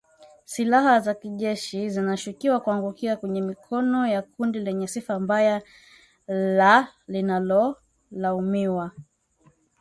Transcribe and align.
Silaha 0.45 0.99
za 0.99 1.15
jeshi 1.37 1.89
zinashukiwa 1.89 2.59
kuangukia 2.59 3.17
kwenye 3.17 3.41
mikono 3.41 4.07
ya 4.07 4.21
kundi 4.21 4.59
lenye 4.59 4.87
sifa 4.87 5.19
mbaya 5.19 5.61
la 6.27 6.87
linalolaumiwa 7.07 8.91